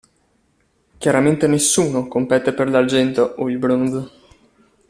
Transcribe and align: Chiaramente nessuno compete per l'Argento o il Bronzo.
Chiaramente 0.97 1.45
nessuno 1.45 2.07
compete 2.07 2.55
per 2.55 2.67
l'Argento 2.67 3.35
o 3.37 3.47
il 3.51 3.59
Bronzo. 3.59 4.11